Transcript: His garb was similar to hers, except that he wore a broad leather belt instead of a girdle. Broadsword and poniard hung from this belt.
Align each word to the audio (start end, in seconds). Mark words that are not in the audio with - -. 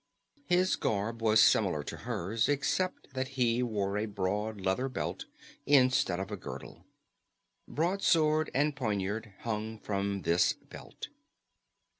His 0.47 0.77
garb 0.77 1.21
was 1.21 1.39
similar 1.43 1.83
to 1.83 1.95
hers, 1.97 2.49
except 2.49 3.13
that 3.13 3.27
he 3.37 3.61
wore 3.61 3.99
a 3.99 4.07
broad 4.07 4.59
leather 4.59 4.89
belt 4.89 5.25
instead 5.67 6.19
of 6.19 6.31
a 6.31 6.37
girdle. 6.37 6.87
Broadsword 7.67 8.49
and 8.51 8.75
poniard 8.75 9.31
hung 9.41 9.77
from 9.77 10.23
this 10.23 10.53
belt. 10.53 11.09